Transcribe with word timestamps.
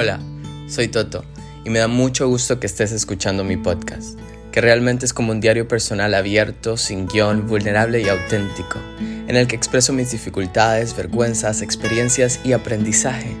Hola, 0.00 0.18
soy 0.66 0.88
Toto 0.88 1.26
y 1.62 1.68
me 1.68 1.78
da 1.78 1.86
mucho 1.86 2.26
gusto 2.26 2.58
que 2.58 2.66
estés 2.66 2.90
escuchando 2.90 3.44
mi 3.44 3.58
podcast, 3.58 4.18
que 4.50 4.62
realmente 4.62 5.04
es 5.04 5.12
como 5.12 5.30
un 5.30 5.42
diario 5.42 5.68
personal 5.68 6.14
abierto, 6.14 6.78
sin 6.78 7.06
guion, 7.06 7.46
vulnerable 7.46 8.00
y 8.00 8.08
auténtico, 8.08 8.78
en 8.98 9.36
el 9.36 9.46
que 9.46 9.56
expreso 9.56 9.92
mis 9.92 10.10
dificultades, 10.10 10.96
vergüenzas, 10.96 11.60
experiencias 11.60 12.40
y 12.44 12.54
aprendizaje. 12.54 13.36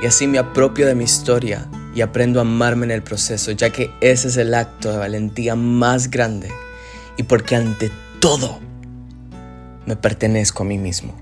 Y 0.00 0.06
así 0.06 0.28
me 0.28 0.38
apropio 0.38 0.86
de 0.86 0.94
mi 0.94 1.02
historia 1.02 1.66
y 1.92 2.02
aprendo 2.02 2.38
a 2.38 2.42
amarme 2.42 2.86
en 2.86 2.92
el 2.92 3.02
proceso, 3.02 3.50
ya 3.50 3.70
que 3.70 3.90
ese 4.00 4.28
es 4.28 4.36
el 4.36 4.54
acto 4.54 4.92
de 4.92 4.98
valentía 4.98 5.56
más 5.56 6.08
grande 6.08 6.52
y 7.16 7.24
porque 7.24 7.56
ante 7.56 7.90
todo 8.20 8.60
me 9.86 9.96
pertenezco 9.96 10.62
a 10.62 10.66
mí 10.66 10.78
mismo. 10.78 11.20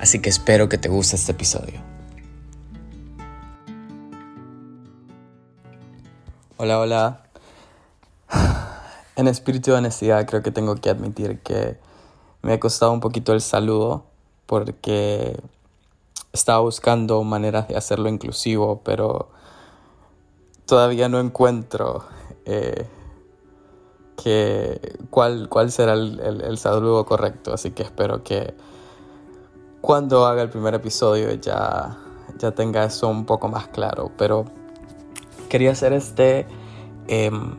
Así 0.00 0.18
que 0.18 0.28
espero 0.28 0.68
que 0.68 0.76
te 0.76 0.88
guste 0.88 1.14
este 1.14 1.30
episodio. 1.30 1.87
Hola, 6.60 6.80
hola. 6.80 7.22
En 9.14 9.28
espíritu 9.28 9.70
de 9.70 9.76
honestidad 9.76 10.26
creo 10.26 10.42
que 10.42 10.50
tengo 10.50 10.74
que 10.74 10.90
admitir 10.90 11.38
que 11.38 11.78
me 12.42 12.54
ha 12.54 12.58
costado 12.58 12.90
un 12.90 12.98
poquito 12.98 13.32
el 13.32 13.40
saludo 13.40 14.06
porque 14.46 15.40
estaba 16.32 16.58
buscando 16.58 17.22
maneras 17.22 17.68
de 17.68 17.76
hacerlo 17.76 18.08
inclusivo, 18.08 18.80
pero 18.82 19.28
todavía 20.66 21.08
no 21.08 21.20
encuentro 21.20 22.04
eh, 22.44 22.88
que, 24.20 24.98
cuál, 25.10 25.48
cuál 25.48 25.70
será 25.70 25.92
el, 25.92 26.18
el, 26.20 26.58
saludo 26.58 27.06
correcto. 27.06 27.54
Así 27.54 27.70
que 27.70 27.84
espero 27.84 28.24
que 28.24 28.52
cuando 29.80 30.26
haga 30.26 30.42
el 30.42 30.50
primer 30.50 30.74
episodio 30.74 31.32
ya, 31.34 31.98
ya 32.36 32.50
tenga 32.50 32.82
eso 32.82 33.06
un 33.06 33.26
poco 33.26 33.46
más 33.46 33.68
claro. 33.68 34.10
Pero 34.18 34.57
quería 35.48 35.72
hacer 35.72 35.92
este, 35.92 36.46
em, 37.08 37.56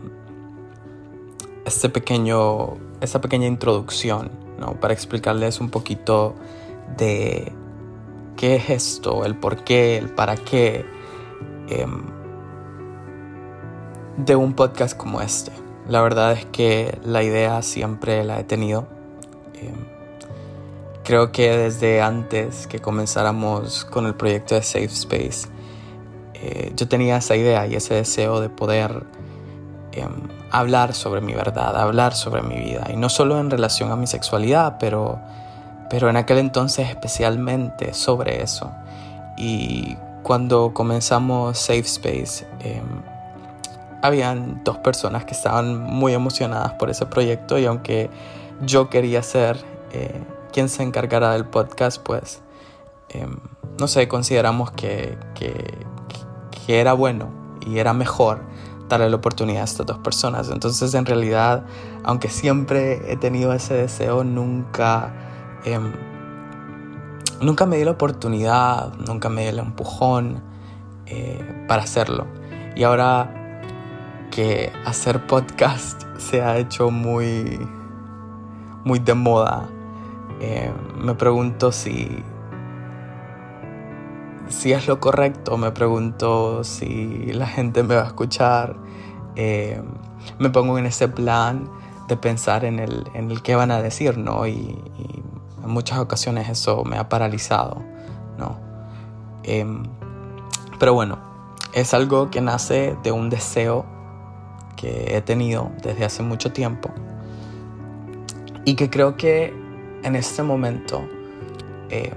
este 1.66 1.90
pequeño, 1.90 2.78
esta 3.02 3.22
pequeña 3.22 3.48
introducción 3.48 4.32
¿no? 4.60 4.80
para 4.80 4.94
explicarles 4.94 5.60
un 5.60 5.70
poquito 5.70 6.36
de 6.98 7.52
qué 8.36 8.56
es 8.56 8.70
esto, 8.70 9.26
el 9.26 9.36
por 9.36 9.64
qué, 9.64 9.98
el 9.98 10.10
para 10.10 10.36
qué 10.38 10.86
em, 11.68 12.04
de 14.18 14.36
un 14.36 14.54
podcast 14.54 14.98
como 14.98 15.22
este. 15.22 15.52
La 15.88 16.02
verdad 16.02 16.34
es 16.34 16.46
que 16.46 17.00
la 17.04 17.24
idea 17.24 17.62
siempre 17.62 18.24
la 18.24 18.40
he 18.40 18.44
tenido. 18.44 18.88
Em, 19.56 19.88
creo 21.04 21.32
que 21.32 21.58
desde 21.58 22.02
antes 22.02 22.68
que 22.68 22.80
comenzáramos 22.80 23.86
con 23.86 24.06
el 24.06 24.16
proyecto 24.16 24.56
de 24.56 24.62
Safe 24.62 24.86
Space, 24.86 25.48
eh, 26.42 26.72
yo 26.76 26.88
tenía 26.88 27.18
esa 27.18 27.36
idea 27.36 27.68
y 27.68 27.76
ese 27.76 27.96
deseo 27.96 28.40
de 28.40 28.50
poder 28.50 29.04
em, 29.92 30.12
hablar 30.52 30.94
sobre 30.94 31.22
mi 31.22 31.34
verdad, 31.34 31.76
hablar 31.78 32.14
sobre 32.14 32.42
mi 32.42 32.56
vida. 32.56 32.88
Y 32.92 32.96
no 32.96 33.10
solo 33.10 33.40
en 33.40 33.50
relación 33.50 33.92
a 33.92 33.96
mi 33.96 34.08
sexualidad, 34.08 34.78
pero, 34.80 35.20
pero 35.90 36.10
en 36.10 36.18
aquel 36.18 36.38
entonces 36.38 36.90
especialmente 36.90 37.94
sobre 37.94 38.42
eso. 38.42 38.72
Y 39.38 39.98
cuando 40.24 40.74
comenzamos 40.74 41.58
Safe 41.58 41.80
Space, 41.80 42.46
eh, 42.62 42.82
habían 44.02 44.64
dos 44.64 44.78
personas 44.78 45.26
que 45.26 45.34
estaban 45.34 45.80
muy 45.80 46.14
emocionadas 46.14 46.74
por 46.74 46.90
ese 46.90 47.06
proyecto 47.06 47.58
y 47.60 47.66
aunque 47.66 48.10
yo 48.62 48.90
quería 48.90 49.24
ser 49.24 49.58
eh, 49.92 50.22
quien 50.52 50.70
se 50.70 50.84
encargara 50.84 51.32
del 51.34 51.46
podcast, 51.46 52.02
pues 52.02 52.42
em, 53.10 53.38
no 53.80 53.88
sé, 53.88 54.08
consideramos 54.08 54.72
que, 54.72 55.18
que, 55.36 55.86
era 56.76 56.94
bueno 56.94 57.30
y 57.66 57.80
era 57.80 57.94
mejor 57.94 58.42
darle 58.90 59.10
la 59.10 59.16
oportunidad 59.16 59.62
a 59.62 59.66
estas 59.66 59.86
dos 59.86 59.98
personas. 60.00 60.50
Entonces 60.50 60.94
en 60.94 61.06
realidad, 61.06 61.66
aunque 62.04 62.30
siempre 62.30 63.12
he 63.12 63.16
tenido 63.18 63.54
ese 63.54 63.76
deseo, 63.76 64.24
nunca, 64.24 65.14
em, 65.64 65.94
nunca 67.42 67.66
me 67.66 67.78
di 67.78 67.86
la 67.86 67.92
oportunidad, 67.92 68.94
nunca 68.96 69.30
me 69.30 69.44
di 69.44 69.48
el 69.48 69.60
empujón 69.60 70.42
eh, 71.06 71.66
para 71.68 71.84
hacerlo. 71.84 72.28
Y 72.76 72.84
ahora 72.84 73.62
que 74.32 74.72
hacer 74.86 75.26
podcast 75.26 76.04
se 76.18 76.42
ha 76.42 76.58
hecho 76.58 76.92
muy, 76.92 77.60
muy 78.84 79.00
de 79.00 79.14
moda. 79.14 79.68
Eh, 80.42 80.72
me 80.98 81.16
pregunto 81.16 81.72
si, 81.72 82.24
si 84.50 84.74
es 84.74 84.88
lo 84.88 85.00
correcto, 85.00 85.58
me 85.58 85.72
pregunto 85.72 86.64
si 86.64 87.32
la 87.34 87.48
gente 87.48 87.84
me 87.84 87.96
va 87.96 88.04
a 88.04 88.08
escuchar. 88.08 88.76
Eh, 89.36 89.82
me 90.38 90.50
pongo 90.50 90.78
en 90.78 90.86
ese 90.86 91.08
plan 91.08 91.70
de 92.08 92.18
pensar 92.18 92.66
en 92.66 92.80
el, 92.80 93.06
en 93.14 93.32
el 93.32 93.42
qué 93.42 93.56
van 93.56 93.72
a 93.72 93.82
decir, 93.82 94.18
¿no? 94.18 94.46
Y, 94.48 94.78
en 95.64 95.70
muchas 95.70 96.00
ocasiones 96.00 96.50
eso 96.50 96.84
me 96.84 96.98
ha 96.98 97.10
paralizado, 97.10 97.84
¿no? 98.38 98.58
Em, 99.44 99.84
pero 100.80 100.94
bueno, 100.94 101.20
es 101.74 101.94
algo 101.94 102.32
que 102.32 102.42
nace 102.42 102.98
de 103.04 103.12
un 103.12 103.30
deseo 103.30 103.86
que 104.76 105.16
he 105.16 105.22
tenido 105.22 105.70
desde 105.84 106.06
hace 106.06 106.24
mucho 106.24 106.52
tiempo 106.52 106.90
y 108.66 108.76
que 108.76 108.90
creo 108.90 109.16
que 109.18 109.54
en 110.04 110.16
este 110.16 110.42
momento, 110.42 111.04
eh, 111.90 112.14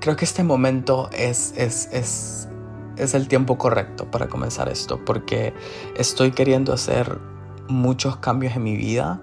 creo 0.00 0.16
que 0.16 0.24
este 0.24 0.42
momento 0.44 1.10
es, 1.12 1.54
es, 1.56 1.88
es, 1.92 2.48
es 2.96 3.14
el 3.14 3.28
tiempo 3.28 3.58
correcto 3.58 4.10
para 4.10 4.28
comenzar 4.28 4.68
esto, 4.68 5.04
porque 5.04 5.54
estoy 5.96 6.32
queriendo 6.32 6.72
hacer 6.72 7.18
muchos 7.68 8.16
cambios 8.16 8.56
en 8.56 8.62
mi 8.62 8.76
vida 8.76 9.20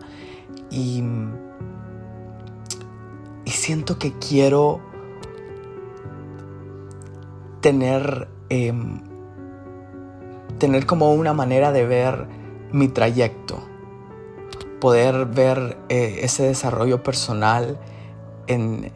y, 0.69 1.03
y 3.45 3.51
siento 3.51 3.97
que 3.97 4.13
quiero 4.19 4.81
tener 7.61 8.27
em, 8.49 9.01
tener 10.57 10.85
como 10.85 11.13
una 11.13 11.33
manera 11.33 11.71
de 11.71 11.85
ver 11.85 12.27
mi 12.71 12.87
trayecto, 12.87 13.63
poder 14.79 15.25
ver 15.25 15.77
eh, 15.89 16.19
ese 16.21 16.43
desarrollo 16.43 17.03
personal 17.03 17.79
en, 18.47 18.91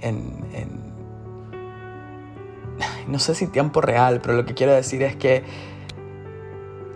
no 3.09 3.19
sé 3.19 3.35
si 3.35 3.47
tiempo 3.47 3.81
real, 3.81 4.21
pero 4.21 4.35
lo 4.35 4.45
que 4.45 4.53
quiero 4.53 4.73
decir 4.73 5.03
es 5.03 5.15
que 5.15 5.43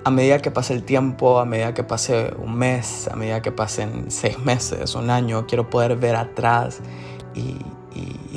a 0.06 0.12
medida 0.12 0.40
que 0.40 0.51
pase 0.51 0.74
el 0.74 0.84
tiempo, 0.84 1.40
a 1.40 1.46
medida 1.46 1.74
que 1.74 1.84
pase 1.84 2.34
un 2.38 2.56
mes, 2.56 3.07
a 3.07 3.16
medida 3.16 3.41
que 3.41 3.51
pasen 3.51 4.12
seis 4.12 4.38
meses, 4.40 4.96
un 4.96 5.09
año, 5.09 5.47
quiero 5.47 5.69
poder 5.69 5.96
ver 5.96 6.16
atrás 6.16 6.81
y, 7.34 7.59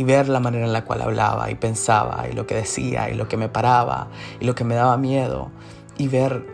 ver 0.05 0.29
la 0.29 0.39
manera 0.39 0.67
en 0.67 0.73
la 0.73 0.85
cual 0.85 1.03
hablaba 1.03 1.51
y 1.51 1.57
pensaba 1.57 2.27
y 2.31 2.33
lo 2.33 2.47
que 2.47 2.55
decía 2.55 3.11
y 3.11 3.15
lo 3.15 3.27
que 3.27 3.37
me 3.37 3.49
paraba 3.49 4.07
y 4.39 4.45
lo 4.45 4.55
que 4.55 4.63
me 4.63 4.77
daba 4.77 4.97
miedo 4.99 5.51
y 5.99 6.07
ver 6.07 6.47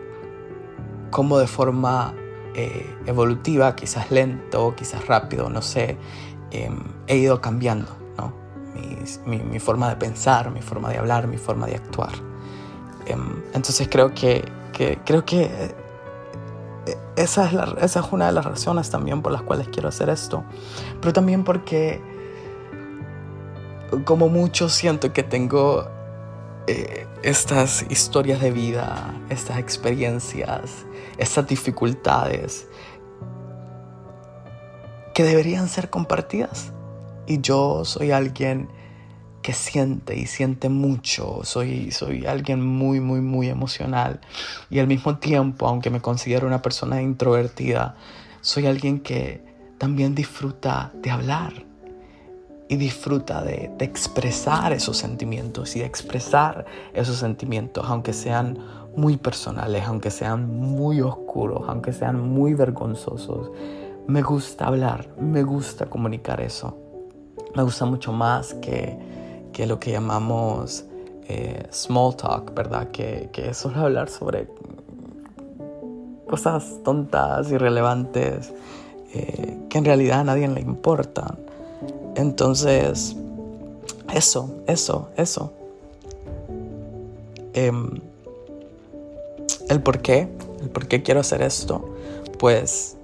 cómo 1.11 1.37
de 1.37 1.45
forma 1.45 2.15
eh, 2.55 2.95
evolutiva, 3.05 3.75
quizás 3.75 4.09
lento, 4.09 4.73
quizás 4.75 5.05
rápido, 5.05 5.49
no 5.51 5.61
sé, 5.61 5.97
em, 6.49 6.79
he 7.05 7.17
ido 7.17 7.41
cambiando 7.41 8.02
mi, 9.25 9.59
forma 9.59 9.89
de 9.89 9.95
pensar, 9.95 10.51
mi 10.51 10.61
forma 10.61 10.89
de 10.89 10.97
hablar, 10.97 11.27
mi 11.27 11.37
forma 11.37 11.67
de 11.67 11.75
actuar. 11.75 12.13
Em, 13.05 13.43
entonces 13.53 13.87
creo 13.89 14.13
que, 14.13 14.43
creo 15.05 15.25
que 15.25 15.43
eh, 15.43 16.97
esa 17.15 17.45
es, 17.45 17.53
la, 17.53 17.75
esa 17.81 17.99
es 17.99 18.05
una 18.11 18.27
de 18.27 18.31
las 18.31 18.45
razones 18.45 18.89
también 18.89 19.21
por 19.21 19.31
las 19.31 19.41
cuales 19.41 19.67
quiero 19.69 19.89
hacer 19.89 20.09
esto, 20.09 20.43
pero 20.99 21.13
también 21.13 21.43
porque 21.43 22.01
como 24.05 24.29
mucho 24.29 24.69
siento 24.69 25.13
que 25.13 25.23
tengo 25.23 25.87
eh, 26.67 27.05
estas 27.21 27.85
historias 27.89 28.41
de 28.41 28.51
vida, 28.51 29.13
estas 29.29 29.59
experiencias, 29.59 30.85
estas 31.17 31.47
dificultades 31.47 32.67
que 35.13 35.23
deberían 35.23 35.67
ser 35.67 35.89
compartidas. 35.89 36.71
Y 37.27 37.41
yo 37.41 37.85
soy 37.85 38.11
alguien 38.11 38.69
que 39.41 39.53
siente 39.53 40.17
y 40.17 40.25
siente 40.25 40.69
mucho, 40.69 41.41
soy, 41.43 41.91
soy 41.91 42.25
alguien 42.25 42.65
muy, 42.65 42.99
muy, 42.99 43.21
muy 43.21 43.49
emocional. 43.49 44.21
Y 44.69 44.79
al 44.79 44.87
mismo 44.87 45.17
tiempo, 45.17 45.67
aunque 45.67 45.89
me 45.89 46.01
considero 46.01 46.47
una 46.47 46.61
persona 46.61 47.01
introvertida, 47.01 47.95
soy 48.41 48.67
alguien 48.67 48.99
que 49.01 49.43
también 49.77 50.15
disfruta 50.15 50.91
de 50.95 51.11
hablar, 51.11 51.65
y 52.73 52.75
disfruta 52.75 53.43
de, 53.43 53.71
expresar 53.79 54.73
esos 54.73 54.97
sentimientos 54.97 55.75
y 55.75 55.79
de 55.79 55.85
expresar 55.85 56.65
esos 56.93 57.17
sentimientos, 57.17 57.85
aunque 57.87 58.13
sean 58.13 58.57
muy 58.95 59.17
personales, 59.17 59.83
aunque 59.85 60.09
sean 60.09 60.49
muy 60.49 61.01
oscuros, 61.01 61.63
aunque 61.67 61.93
sean 61.93 62.19
muy 62.19 62.55
vergonzosos. 62.55 63.51
Me 64.07 64.21
gusta 64.21 64.65
hablar, 64.65 65.09
me 65.19 65.43
gusta 65.43 65.85
comunicar 65.85 66.41
eso. 66.41 66.82
Me 67.55 67.63
gusta 67.63 67.85
mucho 67.85 68.11
más 68.11 68.53
que, 68.55 68.97
que 69.51 69.67
lo 69.67 69.79
que 69.79 69.91
llamamos 69.91 70.85
eh, 71.27 71.63
small 71.71 72.15
talk, 72.15 72.53
¿verdad? 72.53 72.89
Que, 72.89 73.29
que 73.31 73.49
es 73.49 73.57
solo 73.57 73.81
hablar 73.81 74.09
sobre 74.09 74.47
cosas 76.27 76.79
tontas, 76.83 77.51
irrelevantes, 77.51 78.51
eh, 79.13 79.57
que 79.69 79.77
en 79.77 79.85
realidad 79.85 80.21
a 80.21 80.23
nadie 80.23 80.47
le 80.47 80.61
importan. 80.61 81.37
Entonces, 82.15 83.15
eso, 84.13 84.49
eso, 84.65 85.09
eso. 85.15 85.53
Em, 87.53 88.01
el 89.69 89.81
por 89.81 89.99
qué, 90.01 90.27
el 90.61 90.69
por 90.69 90.87
qué 90.87 91.03
quiero 91.03 91.19
hacer 91.19 91.43
esto, 91.43 91.85
pues 92.39 92.97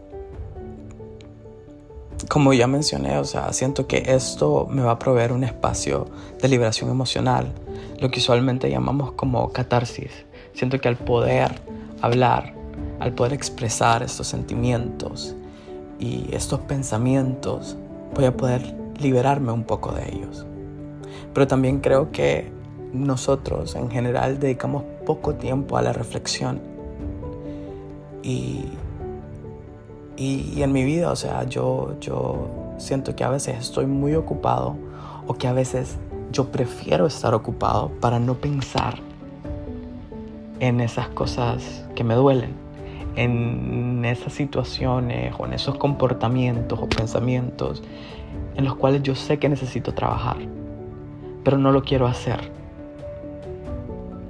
como 2.30 2.54
ya 2.54 2.68
mencioné, 2.68 3.18
o 3.18 3.24
sea, 3.24 3.52
siento 3.54 3.88
que 3.88 4.04
esto 4.06 4.68
me 4.70 4.84
va 4.84 4.92
a 4.92 5.00
proveer 5.00 5.32
un 5.32 5.44
espacio 5.44 6.06
de 6.40 6.48
liberación 6.48 6.92
emocional, 6.92 7.52
lo 8.00 8.12
que 8.12 8.20
usualmente 8.20 8.70
llamamos 8.70 9.14
como 9.14 9.52
catarsis. 9.52 10.12
Siento 10.54 10.80
que 10.80 10.88
al 10.88 10.96
poder 10.96 11.60
hablar, 12.02 12.54
al 13.00 13.14
poder 13.14 13.34
expresar 13.34 14.04
estos 14.04 14.28
sentimientos 14.28 15.36
y 16.00 16.30
estos 16.32 16.60
pensamientos, 16.60 17.76
voy 18.14 18.26
a 18.26 18.38
poder 18.38 18.76
liberarme 19.00 19.52
un 19.52 19.64
poco 19.64 19.92
de 19.92 20.08
ellos. 20.10 20.46
Pero 21.34 21.48
también 21.48 21.80
creo 21.80 22.12
que 22.12 22.52
nosotros 22.94 23.76
en 23.76 23.90
general 23.90 24.40
dedicamos 24.40 24.84
poco 25.04 25.34
tiempo 25.34 25.78
a 25.78 25.82
la 25.82 25.94
reflexión 25.94 26.62
y 28.22 28.66
y, 30.20 30.62
en 30.62 30.74
mi 30.74 30.84
vida, 30.84 31.12
o 31.12 31.16
sea, 31.16 31.46
yo, 31.46 31.96
yo 32.02 32.50
siento 32.78 33.16
que 33.16 33.24
a 33.24 33.30
veces 33.30 33.58
estoy 33.58 33.86
muy 33.86 34.16
ocupado 34.16 34.76
o 35.26 35.34
que 35.36 35.48
a 35.48 35.54
veces 35.54 35.98
yo 36.34 36.52
prefiero 36.52 37.08
estar 37.08 37.34
ocupado 37.34 37.90
para 38.02 38.20
no 38.20 38.36
pensar 38.36 38.96
en 40.60 40.82
esas 40.82 41.08
cosas 41.08 41.86
que 41.96 42.04
me 42.04 42.16
duelen, 42.16 42.52
en 43.16 44.04
esas 44.04 44.34
situaciones 44.34 45.34
o 45.38 45.46
en 45.46 45.54
esos 45.54 45.78
comportamientos 45.78 46.78
o 46.80 46.90
pensamientos 46.90 47.82
en 48.56 48.66
los 48.66 48.76
cuales 48.76 49.02
yo 49.04 49.16
sé 49.16 49.40
que 49.40 49.48
necesito 49.48 49.94
trabajar, 49.94 50.36
pero 51.46 51.58
no 51.58 51.72
lo 51.72 51.82
quiero 51.82 52.08
hacer. 52.08 52.52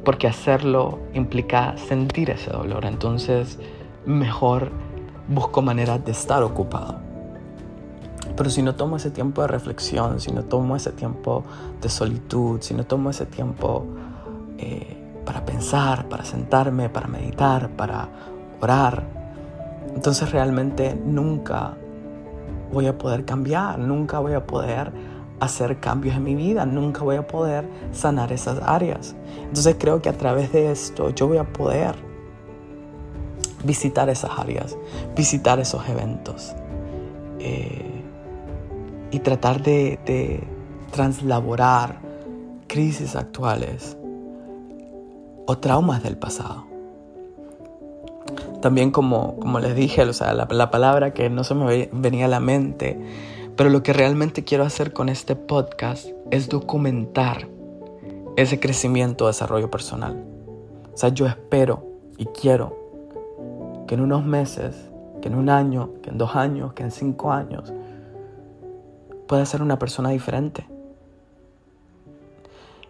Porque 0.06 0.28
hacerlo 0.28 1.00
implica 1.16 1.76
sentir 1.78 2.30
ese 2.30 2.52
dolor, 2.52 2.86
entonces 2.86 3.58
mejor 4.06 4.72
busco 5.30 5.62
maneras 5.62 6.04
de 6.04 6.12
estar 6.12 6.44
ocupado. 6.44 6.96
Pero 8.36 8.50
si 8.50 8.62
no 8.62 8.76
tomo 8.76 8.98
ese 8.98 9.12
tiempo 9.12 9.42
de 9.42 9.48
reflexión, 9.48 10.20
si 10.20 10.32
no 10.32 10.44
tomo 10.44 10.76
ese 10.76 10.92
tiempo 10.92 11.44
de 11.82 11.90
solitud, 11.90 12.62
si 12.62 12.74
no 12.74 12.86
tomo 12.86 13.10
ese 13.10 13.26
tiempo 13.26 13.86
eh, 14.58 14.98
para 15.26 15.46
pensar, 15.46 16.08
para 16.10 16.26
sentarme, 16.26 16.90
para 16.90 17.08
meditar, 17.08 17.70
para 17.70 18.10
orar, 18.62 19.04
entonces 19.94 20.32
realmente 20.32 21.00
nunca 21.06 21.76
voy 22.72 22.88
a 22.88 22.98
poder 22.98 23.26
cambiar, 23.26 23.80
nunca 23.80 24.20
voy 24.20 24.34
a 24.34 24.46
poder 24.46 24.92
hacer 25.40 25.80
cambios 25.80 26.16
en 26.16 26.24
mi 26.24 26.36
vida, 26.36 26.66
nunca 26.66 27.04
voy 27.04 27.16
a 27.16 27.28
poder 27.28 27.68
sanar 27.92 28.32
esas 28.32 28.62
áreas. 28.62 29.16
Entonces 29.42 29.76
creo 29.80 30.02
que 30.02 30.10
a 30.10 30.18
través 30.18 30.52
de 30.52 30.72
esto 30.72 31.10
yo 31.10 31.28
voy 31.28 31.38
a 31.38 31.46
poder 31.46 32.09
visitar 33.64 34.10
esas 34.10 34.32
áreas, 34.38 34.78
visitar 35.16 35.60
esos 35.60 35.88
eventos 35.90 36.54
eh, 37.40 38.04
y 39.12 39.20
tratar 39.20 39.62
de, 39.64 40.00
de, 40.06 40.44
translaborar 40.92 42.00
crisis 42.68 43.16
actuales 43.16 43.96
o 45.46 45.58
traumas 45.58 46.02
del 46.04 46.18
pasado. 46.18 46.66
También 48.62 48.92
como, 48.92 49.38
como 49.38 49.60
les 49.60 49.76
dije, 49.76 50.04
o 50.04 50.14
sea, 50.14 50.34
la, 50.34 50.48
la 50.50 50.72
palabra 50.72 51.14
que 51.14 51.30
no 51.30 51.44
se 51.44 51.56
me 51.56 51.90
venía 51.92 52.26
a 52.26 52.28
la 52.28 52.40
mente, 52.40 53.00
pero 53.56 53.70
lo 53.70 53.84
que 53.84 53.94
realmente 53.94 54.44
quiero 54.44 54.64
hacer 54.64 54.94
con 54.94 55.10
este 55.10 55.36
podcast 55.36 56.08
es 56.32 56.50
documentar 56.50 57.48
ese 58.36 58.60
crecimiento, 58.60 59.28
desarrollo 59.28 59.70
personal. 59.70 60.26
O 60.94 60.98
sea, 60.98 61.10
yo 61.10 61.28
espero 61.28 61.86
y 62.18 62.26
quiero 62.26 62.79
que 63.90 63.96
en 63.96 64.02
unos 64.02 64.24
meses, 64.24 64.88
que 65.20 65.30
en 65.30 65.36
un 65.36 65.50
año, 65.50 65.94
que 66.04 66.12
en 66.12 66.20
dos 66.20 66.36
años, 66.36 66.74
que 66.74 66.84
en 66.84 66.92
cinco 66.92 67.32
años, 67.32 67.74
pueda 69.28 69.44
ser 69.48 69.64
una 69.64 69.80
persona 69.80 70.10
diferente. 70.10 70.68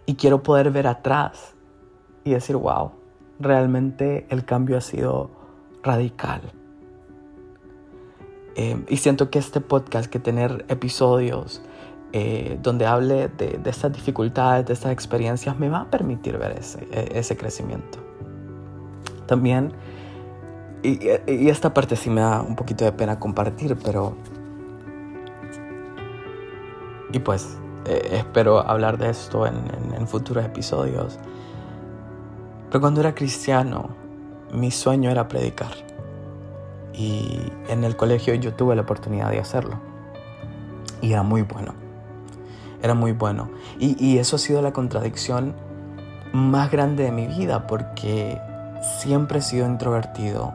Y 0.05 0.15
quiero 0.15 0.43
poder 0.43 0.71
ver 0.71 0.87
atrás 0.87 1.55
y 2.25 2.31
decir, 2.31 2.57
wow, 2.57 2.91
realmente 3.39 4.27
el 4.29 4.43
cambio 4.43 4.77
ha 4.77 4.81
sido 4.81 5.29
radical. 5.83 6.41
Eh, 8.57 8.83
y 8.89 8.97
siento 8.97 9.29
que 9.29 9.39
este 9.39 9.61
podcast, 9.61 10.11
que 10.11 10.19
tener 10.19 10.65
episodios 10.67 11.61
eh, 12.11 12.59
donde 12.61 12.85
hable 12.85 13.29
de, 13.29 13.57
de, 13.57 13.69
estas 13.69 13.93
dificultades, 13.93 14.65
de 14.65 14.73
estas 14.73 14.91
experiencias, 14.91 15.57
me 15.57 15.69
va 15.69 15.79
a 15.79 15.89
permitir 15.89 16.37
ver 16.37 16.57
ese, 16.59 16.85
e, 16.91 17.17
ese 17.17 17.37
crecimiento. 17.37 17.99
También 19.27 19.71
y, 20.81 21.49
esta 21.49 21.73
parte 21.73 21.95
sí 21.95 22.09
me 22.09 22.21
da 22.21 22.41
un 22.41 22.55
poquito 22.55 22.85
de 22.85 22.91
pena 22.91 23.19
compartir, 23.19 23.77
pero... 23.83 24.15
Y 27.11 27.19
pues 27.19 27.57
eh, 27.85 28.09
espero 28.13 28.59
hablar 28.59 28.97
de 28.97 29.09
esto 29.09 29.45
en, 29.47 30.07
futuros 30.07 30.45
episodios. 30.45 31.19
Pero 32.69 32.81
cuando 32.81 33.01
era 33.01 33.13
cristiano, 33.13 33.89
mi 34.53 34.71
sueño 34.71 35.09
era 35.09 35.27
predicar. 35.27 35.71
Y 36.93 37.51
en 37.67 37.83
el 37.83 37.95
colegio 37.95 38.33
yo 38.35 38.53
tuve 38.53 38.75
la 38.75 38.83
oportunidad 38.83 39.31
de 39.31 39.39
hacerlo. 39.39 39.79
Y 41.01 41.11
era 41.11 41.23
muy 41.23 41.41
bueno. 41.41 41.73
Era 42.81 42.93
muy 42.93 43.11
bueno. 43.11 43.49
Y, 43.79 44.17
eso 44.17 44.37
ha 44.37 44.39
sido 44.39 44.61
la 44.61 44.71
contradicción 44.71 45.53
más 46.31 46.71
grande 46.71 47.03
de 47.03 47.11
mi 47.11 47.27
vida 47.27 47.67
porque 47.67 48.39
siempre 48.99 49.39
he 49.39 49.41
sido 49.41 49.65
introvertido 49.65 50.53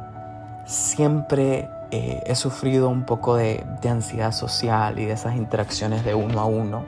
siempre 0.64 1.68
eh, 1.90 2.22
he 2.26 2.34
sufrido 2.34 2.88
un 2.88 3.04
poco 3.04 3.36
de, 3.36 3.64
ansiedad 3.88 4.32
social 4.32 4.98
y 4.98 5.04
de 5.04 5.12
esas 5.12 5.36
interacciones 5.36 6.04
de 6.04 6.14
uno 6.14 6.40
a 6.40 6.44
uno 6.44 6.84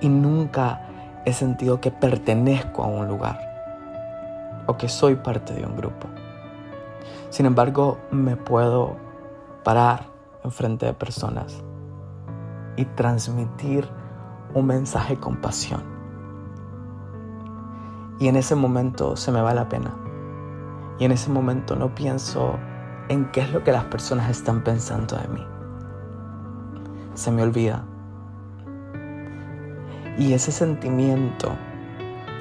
y 0.00 0.08
nunca 0.08 0.80
he 1.24 1.32
sentido 1.32 1.80
que 1.80 1.90
pertenezco 1.90 2.82
a 2.82 2.86
un 2.86 3.06
lugar 3.06 3.38
o 4.66 4.76
que 4.76 4.88
soy 4.88 5.16
parte 5.16 5.54
de 5.54 5.64
un 5.64 5.76
grupo. 5.76 6.08
Sin 7.30 7.46
embargo, 7.46 7.98
me 8.10 8.36
puedo 8.36 8.96
parar 9.62 10.06
enfrente 10.42 10.86
de 10.86 10.94
personas 10.94 11.62
y 12.76 12.84
transmitir 12.84 13.88
un 14.54 14.66
mensaje 14.66 15.16
con 15.16 15.36
pasión. 15.36 15.82
Y 18.18 18.28
en 18.28 18.36
ese 18.36 18.54
momento 18.54 19.16
se 19.16 19.32
me 19.32 19.40
va 19.40 19.54
la 19.54 19.68
pena. 19.68 19.94
Y 20.98 21.04
en 21.04 21.12
ese 21.12 21.30
momento 21.30 21.76
no 21.76 21.94
pienso 21.94 22.58
en 23.08 23.30
qué 23.30 23.42
es 23.42 23.52
lo 23.52 23.62
que 23.62 23.72
las 23.72 23.84
personas 23.84 24.30
están 24.30 24.62
pensando 24.62 25.16
de 25.16 25.28
mí. 25.28 25.46
Se 27.14 27.30
me 27.30 27.42
olvida. 27.42 27.84
Y 30.18 30.32
ese 30.32 30.52
sentimiento, 30.52 31.50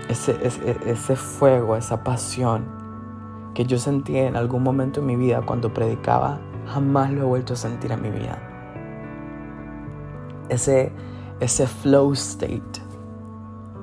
ese, 0.10 0.38
ese, 0.86 1.16
fuego, 1.16 1.76
esa 1.76 2.04
pasión 2.04 2.66
que 3.54 3.66
yo 3.66 3.78
sentí 3.78 4.18
en 4.18 4.36
algún 4.36 4.64
momento 4.64 5.00
en 5.00 5.08
mi 5.08 5.16
vida 5.16 5.42
cuando 5.46 5.74
predicaba, 5.74 6.40
jamás 6.68 7.12
lo 7.12 7.22
he 7.22 7.26
vuelto 7.26 7.54
a 7.54 7.56
sentir 7.56 7.92
en 7.92 8.02
mi 8.02 8.12
vida. 8.12 8.38
Ese, 10.50 10.92
ese 11.40 11.66
flow 11.68 12.14
state, 12.14 12.82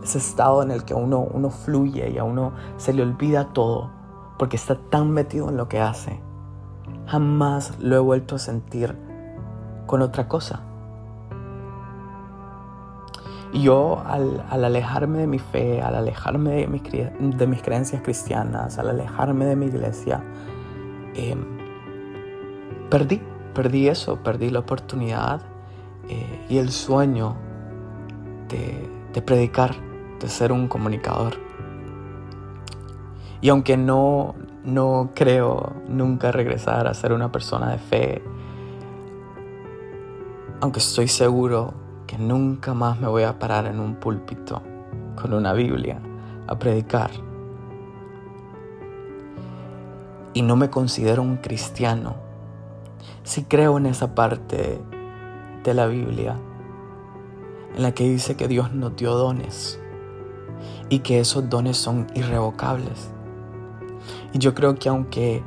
ese 0.02 0.18
estado 0.18 0.62
en 0.62 0.70
el 0.70 0.84
que 0.84 0.94
uno, 0.94 1.20
uno 1.20 1.50
fluye 1.50 2.10
y 2.10 2.18
a 2.18 2.24
uno 2.24 2.52
se 2.76 2.92
le 2.92 3.02
olvida 3.02 3.52
todo 3.52 3.90
porque 4.38 4.56
está 4.56 4.76
tan 4.76 5.10
metido 5.10 5.48
en 5.48 5.56
lo 5.56 5.68
que 5.68 5.80
hace 5.80 6.20
jamás 7.10 7.72
lo 7.80 7.96
he 7.96 7.98
vuelto 7.98 8.36
a 8.36 8.38
sentir 8.38 8.94
con 9.86 10.00
otra 10.00 10.28
cosa. 10.28 10.60
Y 13.52 13.62
yo 13.62 14.00
al, 14.06 14.44
alejarme 14.48 15.18
de 15.18 15.26
mi 15.26 15.40
fe, 15.40 15.82
al 15.82 15.96
alejarme 15.96 16.52
de 16.52 16.66
mis, 16.68 16.82
de 17.36 17.46
mis, 17.48 17.62
creencias 17.62 18.00
cristianas, 18.02 18.78
al 18.78 18.90
alejarme 18.90 19.44
de 19.44 19.56
mi 19.56 19.66
iglesia, 19.66 20.22
em, 21.16 21.44
perdí, 22.88 23.20
perdí 23.54 23.88
eso, 23.88 24.22
perdí 24.22 24.50
la 24.50 24.60
oportunidad 24.60 25.40
eh, 26.08 26.46
y 26.48 26.58
el 26.58 26.70
sueño 26.70 27.34
de, 28.48 28.88
de 29.12 29.22
predicar, 29.22 29.74
de 30.20 30.28
ser 30.28 30.52
un 30.52 30.68
comunicador. 30.68 31.34
Y 33.40 33.48
aunque 33.48 33.76
no, 33.76 34.36
no 34.64 35.10
creo 35.14 35.72
nunca 35.88 36.32
regresar 36.32 36.86
a 36.86 36.94
ser 36.94 37.12
una 37.12 37.32
persona 37.32 37.70
de 37.70 37.78
fe. 37.78 38.22
Aunque 40.60 40.80
estoy 40.80 41.08
seguro 41.08 41.74
que 42.06 42.18
nunca 42.18 42.74
más 42.74 43.00
me 43.00 43.08
voy 43.08 43.22
a 43.22 43.38
parar 43.38 43.66
en 43.66 43.80
un 43.80 43.94
púlpito 43.94 44.62
con 45.20 45.32
una 45.32 45.52
Biblia 45.52 46.00
a 46.46 46.58
predicar. 46.58 47.10
Y 50.34 50.42
no 50.42 50.56
me 50.56 50.70
considero 50.70 51.22
un 51.22 51.36
cristiano. 51.36 52.16
Si 53.22 53.44
creo 53.44 53.78
en 53.78 53.86
esa 53.86 54.14
parte 54.14 54.80
de 55.64 55.74
la 55.74 55.86
Biblia 55.86 56.36
en 57.76 57.82
la 57.82 57.92
que 57.92 58.08
dice 58.08 58.36
que 58.36 58.48
Dios 58.48 58.72
nos 58.72 58.96
dio 58.96 59.14
dones 59.14 59.80
y 60.88 61.00
que 61.00 61.20
esos 61.20 61.48
dones 61.48 61.76
son 61.76 62.06
irrevocables. 62.14 63.10
Y 64.32 64.38
yo 64.38 64.54
creo 64.54 64.74
que 64.74 64.88
aunque 64.88 65.42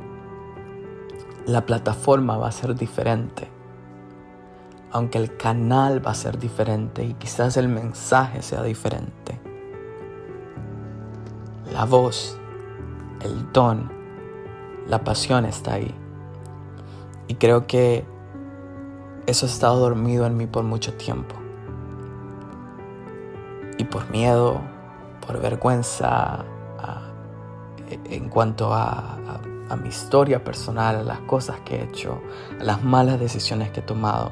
la 1.46 1.66
plataforma 1.66 2.38
va 2.38 2.48
a 2.48 2.52
ser 2.52 2.76
diferente, 2.76 3.50
aunque 4.92 5.18
el 5.18 5.36
canal 5.38 6.06
va 6.06 6.12
a 6.12 6.16
ser 6.16 6.38
diferente 6.38 7.04
y 7.04 7.14
quizás 7.16 7.58
el 7.58 7.68
mensaje 7.68 8.42
sea 8.42 8.62
diferente, 8.64 9.40
la 11.74 11.86
voz, 11.86 12.38
el 13.22 13.52
don, 13.52 13.92
la 14.88 15.04
pasión 15.04 15.46
está 15.46 15.74
ahí. 15.74 15.94
Y 17.28 17.36
creo 17.36 17.66
que 17.68 18.06
eso 19.26 19.46
ha 19.46 19.50
estado 19.50 19.80
dormido 19.80 20.26
en 20.26 20.38
mí 20.38 20.46
por 20.46 20.64
mucho 20.64 20.94
tiempo. 20.94 21.36
Y 23.78 23.86
por 23.86 24.10
miedo, 24.12 24.62
por 25.26 25.42
vergüenza, 25.42 26.46
en 28.14 28.30
cuanto 28.30 28.74
a, 28.74 29.18
mi 29.82 29.90
historia 29.90 30.44
personal, 30.44 30.98
a 30.98 31.04
las 31.04 31.20
cosas 31.22 31.60
que 31.62 31.78
he 31.78 31.84
hecho, 31.84 32.22
a 32.60 32.64
las 32.64 32.84
malas 32.84 33.20
decisiones 33.20 33.72
que 33.72 33.80
he 33.80 33.84
tomado, 33.84 34.30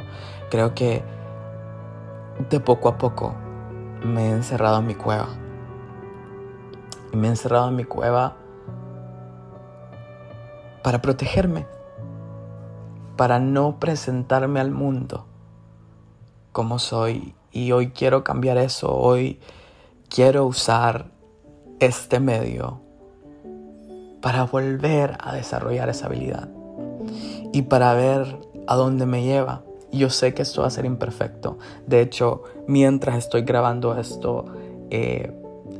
creo 0.51 0.75
que 0.75 1.03
de 2.47 2.59
poco 2.59 2.89
a 2.89 2.99
poco 2.99 3.33
me 4.03 4.27
he 4.27 4.31
encerrado 4.31 4.77
en 4.77 4.85
mi 4.85 4.93
cueva. 4.93 5.29
Y 7.11 7.17
me 7.17 7.25
he 7.25 7.29
encerrado 7.31 7.69
en 7.69 7.75
mi 7.75 7.85
cueva 7.85 8.35
para 10.83 11.01
protegerme, 11.01 11.65
para 13.17 13.39
no 13.39 13.79
presentarme 13.79 14.59
al 14.59 14.69
mundo 14.69 15.25
como 16.51 16.77
soy. 16.77 17.33
Y 17.51 17.71
hoy 17.71 17.89
quiero 17.89 18.23
cambiar 18.23 18.59
eso, 18.59 18.95
hoy 18.95 19.39
quiero 20.07 20.45
usar 20.45 21.09
este 21.79 22.19
medio 22.19 22.79
para 24.21 24.45
volver 24.45 25.17
a 25.19 25.35
desarrollar 25.35 25.89
esa 25.89 26.05
habilidad 26.07 26.49
y 27.51 27.63
para 27.63 27.93
ver 27.93 28.37
a 28.67 28.75
dónde 28.75 29.05
me 29.05 29.23
lleva. 29.23 29.63
Yo 29.91 30.09
sé 30.09 30.33
que 30.33 30.43
esto 30.43 30.61
va 30.61 30.67
a 30.67 30.71
ser 30.71 30.85
imperfecto. 30.85 31.57
De 31.85 32.01
hecho, 32.01 32.43
mientras 32.67 33.17
estoy 33.17 33.41
grabando 33.41 33.97
esto, 33.97 34.45
eh, 34.89 35.33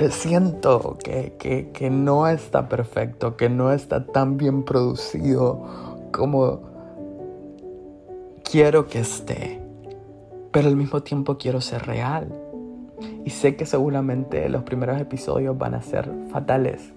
siento 0.10 0.98
que, 1.02 1.36
que, 1.74 1.90
no 1.90 2.28
está 2.28 2.68
perfecto, 2.68 3.38
que 3.38 3.50
no 3.50 3.72
está 3.72 4.06
tan 4.06 4.38
bien 4.38 4.64
producido 4.64 5.64
como 6.12 6.60
quiero 8.44 8.88
que 8.88 9.00
esté. 9.00 9.62
Pero 10.52 10.68
al 10.68 10.76
mismo 10.76 11.02
tiempo 11.04 11.38
quiero 11.38 11.62
ser 11.62 11.86
real. 11.86 12.28
Y 13.24 13.30
sé 13.30 13.56
que 13.56 13.66
seguramente 13.66 14.50
los 14.50 14.64
primeros 14.64 15.00
episodios 15.00 15.58
van 15.58 15.76
a 15.76 15.82
ser 15.82 16.12
fatales. 16.32 16.92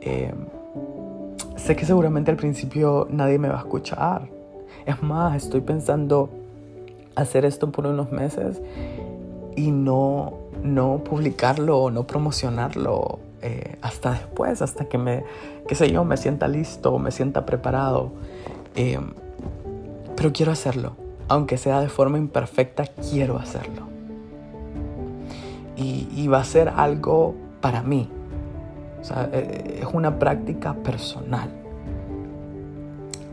Eh, 0.00 0.34
sé 1.64 1.76
que 1.76 1.86
seguramente 1.86 2.30
al 2.30 2.36
principio 2.36 3.08
nadie 3.10 3.38
me 3.38 3.48
va 3.48 3.56
a 3.56 3.60
escuchar. 3.60 4.28
Es 4.84 5.02
más, 5.02 5.42
estoy 5.42 5.62
pensando 5.62 6.28
hacer 7.16 7.46
esto 7.46 7.72
por 7.72 7.86
unos 7.86 8.12
meses 8.12 8.60
y 9.56 9.70
no, 9.70 10.34
no 10.62 11.02
publicarlo 11.02 11.78
o 11.78 11.90
no 11.90 12.06
promocionarlo 12.06 13.18
eh, 13.40 13.76
hasta 13.80 14.10
después, 14.10 14.60
hasta 14.60 14.90
que 14.90 14.98
me, 14.98 15.24
qué 15.66 15.74
sé 15.74 15.90
yo, 15.90 16.04
me 16.04 16.18
sienta 16.18 16.48
listo, 16.48 16.98
me 16.98 17.10
sienta 17.10 17.46
preparado. 17.46 18.12
Eh, 18.76 19.00
pero 20.16 20.34
quiero 20.34 20.52
hacerlo, 20.52 20.96
aunque 21.28 21.56
sea 21.56 21.80
de 21.80 21.88
forma 21.88 22.18
imperfecta, 22.18 22.84
quiero 23.10 23.38
hacerlo. 23.38 23.84
Y, 25.76 26.08
y 26.14 26.28
va 26.28 26.40
a 26.40 26.44
ser 26.44 26.68
algo 26.68 27.34
para 27.62 27.82
mí, 27.82 28.10
o 29.04 29.06
sea, 29.06 29.28
eh, 29.34 29.80
es 29.82 29.88
una 29.92 30.18
práctica 30.18 30.72
personal. 30.72 31.50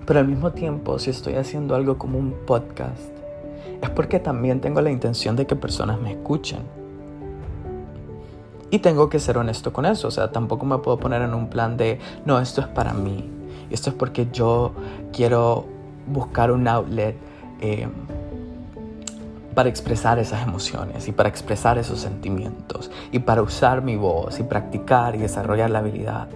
Pero 0.06 0.20
al 0.20 0.28
mismo 0.28 0.52
tiempo, 0.52 1.00
si 1.00 1.12
estoy 1.12 1.36
haciendo 1.36 1.76
algo 1.76 1.98
como 1.98 2.20
un 2.20 2.34
podcast, 2.46 3.00
es 3.82 3.90
porque 3.92 4.20
también 4.20 4.60
tengo 4.60 4.82
la 4.82 4.92
intención 4.92 5.38
de 5.38 5.48
que 5.48 5.56
personas 5.56 5.98
me 6.02 6.12
escuchen. 6.12 6.60
Y 8.70 8.80
tengo 8.80 9.10
que 9.10 9.20
ser 9.20 9.38
honesto 9.38 9.72
con 9.72 9.86
eso. 9.86 10.10
O 10.10 10.12
sea, 10.12 10.30
tampoco 10.34 10.66
me 10.66 10.78
puedo 10.80 10.98
poner 10.98 11.22
en 11.22 11.34
un 11.34 11.48
plan 11.48 11.78
de, 11.78 12.00
no, 12.26 12.38
esto 12.42 12.60
es 12.60 12.68
para 12.68 12.92
mí. 12.92 13.30
Esto 13.70 13.92
es 13.92 13.96
porque 13.96 14.28
yo 14.34 14.74
quiero 15.14 15.64
buscar 16.06 16.52
un 16.52 16.68
outlet 16.68 17.16
eh, 17.62 17.88
para 19.54 19.70
expresar 19.70 20.20
esas 20.20 20.48
emociones 20.48 21.08
y 21.08 21.12
para 21.12 21.30
expresar 21.30 21.78
esos 21.78 22.00
sentimientos 22.00 22.90
y 23.12 23.20
para 23.20 23.42
usar 23.42 23.82
mi 23.82 23.96
voz 23.96 24.40
y 24.40 24.44
practicar 24.44 25.16
y 25.16 25.20
desarrollar 25.20 25.70
la 25.70 25.80
habilidad. 25.80 26.28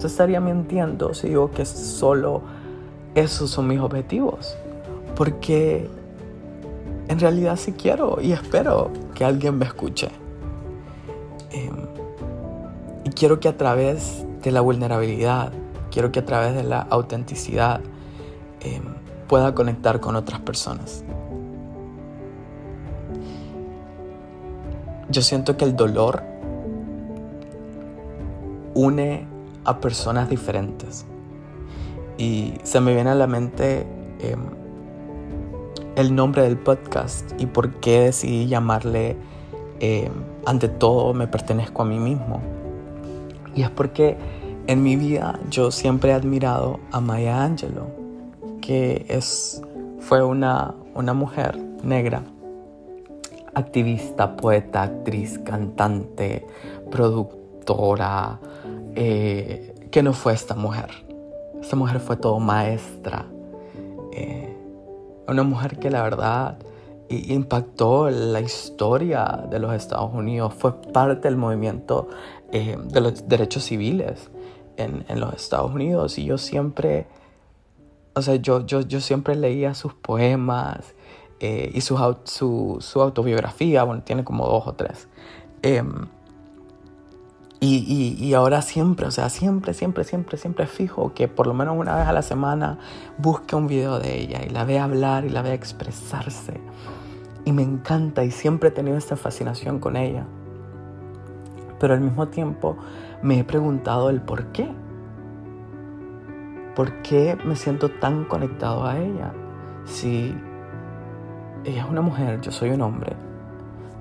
Yo 0.00 0.06
estaría 0.06 0.40
mintiendo 0.40 1.14
si 1.14 1.28
digo 1.28 1.50
que 1.50 1.64
solo 1.64 2.42
esos 3.14 3.50
son 3.50 3.66
mis 3.66 3.80
objetivos. 3.80 4.56
Porque 5.16 5.88
en 7.08 7.18
realidad 7.18 7.56
sí 7.56 7.72
quiero 7.72 8.18
y 8.20 8.32
espero 8.32 8.90
que 9.14 9.24
alguien 9.24 9.58
me 9.58 9.64
escuche. 9.64 10.08
Em, 11.50 11.86
y 13.04 13.10
quiero 13.10 13.40
que 13.40 13.48
a 13.48 13.56
través 13.56 14.24
de 14.42 14.52
la 14.52 14.60
vulnerabilidad, 14.60 15.52
quiero 15.90 16.12
que 16.12 16.20
a 16.20 16.24
través 16.24 16.54
de 16.54 16.62
la 16.62 16.80
autenticidad 16.80 17.80
em, 18.60 18.82
pueda 19.26 19.54
conectar 19.54 20.00
con 20.00 20.16
otras 20.16 20.40
personas. 20.40 21.04
Yo 25.10 25.22
siento 25.22 25.56
que 25.56 25.64
el 25.64 25.74
dolor 25.74 26.22
une 28.74 29.26
a 29.64 29.80
personas 29.80 30.28
diferentes. 30.28 31.06
Y 32.18 32.54
se 32.62 32.80
me 32.80 32.94
viene 32.94 33.10
a 33.10 33.14
la 33.14 33.26
mente 33.26 33.86
em, 34.20 34.40
el 35.96 36.14
nombre 36.14 36.42
del 36.42 36.58
podcast 36.58 37.32
y 37.40 37.46
por 37.46 37.70
qué 37.80 38.00
decidí 38.00 38.46
llamarle 38.46 39.16
em, 39.80 40.12
Ante 40.46 40.68
todo 40.68 41.12
me 41.12 41.26
pertenezco 41.26 41.82
a 41.82 41.84
mí 41.84 41.98
mismo. 41.98 42.40
Y 43.54 43.62
es 43.62 43.70
porque 43.70 44.16
en 44.66 44.82
mi 44.82 44.96
vida 44.96 45.38
yo 45.50 45.70
siempre 45.70 46.10
he 46.10 46.14
admirado 46.14 46.80
a 46.90 47.00
Maya 47.00 47.44
Angelou, 47.44 47.88
que 48.60 49.04
es, 49.08 49.60
fue 50.00 50.22
una, 50.22 50.74
una 50.94 51.12
mujer 51.12 51.58
negra 51.82 52.22
activista, 53.58 54.36
poeta, 54.36 54.82
actriz, 54.82 55.38
cantante, 55.38 56.46
productora, 56.90 58.40
eh, 58.94 59.88
que 59.90 60.02
no 60.02 60.12
fue 60.12 60.32
esta 60.32 60.54
mujer. 60.54 60.90
Esta 61.60 61.76
mujer 61.76 62.00
fue 62.00 62.16
todo 62.16 62.38
maestra. 62.40 63.26
Eh, 64.12 64.56
una 65.26 65.42
mujer 65.42 65.78
que 65.78 65.90
la 65.90 66.02
verdad 66.02 66.58
impactó 67.10 68.10
la 68.10 68.40
historia 68.40 69.44
de 69.50 69.58
los 69.58 69.72
Estados 69.72 70.12
Unidos, 70.12 70.54
fue 70.54 70.80
parte 70.92 71.28
del 71.28 71.36
movimiento 71.36 72.08
eh, 72.52 72.76
de 72.82 73.00
los 73.00 73.28
derechos 73.28 73.64
civiles 73.64 74.30
en, 74.76 75.04
en, 75.08 75.20
los 75.20 75.34
Estados 75.34 75.72
Unidos 75.74 76.18
y 76.18 76.24
yo 76.26 76.36
siempre, 76.36 77.06
o 78.14 78.22
sea, 78.22 78.36
yo, 78.36 78.66
yo, 78.66 78.82
yo 78.82 79.00
siempre 79.00 79.36
leía 79.36 79.74
sus 79.74 79.94
poemas 79.94 80.94
eh, 81.40 81.70
y 81.72 81.80
su, 81.80 81.96
su, 82.24 83.02
autobiografía, 83.02 83.84
bueno, 83.84 84.02
tiene 84.02 84.24
como 84.24 84.46
dos 84.46 84.66
o 84.66 84.72
tres. 84.74 85.08
Em, 85.62 86.06
y, 87.60 88.16
y, 88.20 88.34
ahora 88.34 88.62
siempre, 88.62 89.06
o 89.06 89.10
sea, 89.10 89.28
siempre, 89.28 89.74
siempre, 89.74 90.04
siempre, 90.04 90.36
siempre 90.36 90.66
fijo 90.66 91.12
que 91.12 91.26
por 91.26 91.48
lo 91.48 91.54
menos 91.54 91.76
una 91.76 91.96
vez 91.96 92.06
a 92.06 92.12
la 92.12 92.22
semana 92.22 92.78
busque 93.18 93.56
un 93.56 93.66
video 93.66 93.98
de 93.98 94.16
ella 94.16 94.44
y 94.44 94.50
la 94.50 94.64
vea 94.64 94.84
hablar 94.84 95.24
y 95.24 95.28
la 95.28 95.42
vea 95.42 95.54
expresarse. 95.54 96.60
Y 97.44 97.52
me 97.52 97.62
encanta 97.62 98.24
y 98.24 98.30
siempre 98.30 98.68
he 98.68 98.72
tenido 98.72 98.96
esta 98.96 99.16
fascinación 99.16 99.80
con 99.80 99.96
ella. 99.96 100.24
Pero 101.80 101.94
al 101.94 102.00
mismo 102.00 102.28
tiempo 102.28 102.76
me 103.22 103.40
he 103.40 103.44
preguntado 103.44 104.10
el 104.10 104.20
por 104.20 104.46
qué. 104.52 104.68
¿Por 106.76 107.02
qué 107.02 107.36
me 107.44 107.56
siento 107.56 107.90
tan 107.90 108.24
conectado 108.24 108.86
a 108.86 108.98
ella? 108.98 109.32
Si 109.84 110.32
ella 111.68 111.82
es 111.82 111.90
una 111.90 112.00
mujer, 112.00 112.40
yo 112.40 112.50
soy 112.50 112.70
un 112.70 112.80
hombre, 112.80 113.12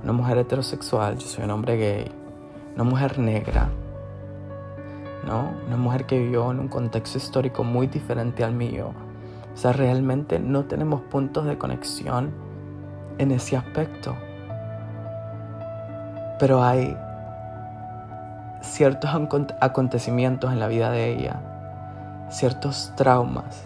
una 0.04 0.14
mujer 0.14 0.38
heterosexual, 0.38 1.18
yo 1.18 1.28
soy 1.28 1.44
un 1.44 1.52
hombre 1.52 1.76
gay, 1.76 2.12
una 2.76 2.86
mujer 2.86 3.20
negra, 3.20 3.70
¿no? 5.26 5.52
Una 5.68 5.76
mujer 5.76 6.06
que 6.06 6.18
vivió 6.18 6.50
en 6.52 6.60
un 6.62 6.70
contexto 6.70 7.18
histórico 7.18 7.66
muy 7.66 7.88
diferente 7.88 8.44
al 8.46 8.54
mío. 8.54 8.94
O 9.54 9.58
sea, 9.58 9.74
realmente 9.74 10.40
no 10.40 10.64
tenemos 10.64 11.02
puntos 11.02 11.46
de 11.46 11.58
conexión 11.58 12.32
en 13.18 13.32
ese 13.32 13.58
aspecto. 13.58 14.16
Pero 16.40 16.64
hay 16.64 16.96
ciertos 18.62 19.10
acontecimientos 19.60 20.54
en 20.54 20.60
la 20.60 20.68
vida 20.68 20.92
de 20.92 21.12
ella, 21.12 21.42
ciertos 22.30 22.94
traumas, 22.96 23.66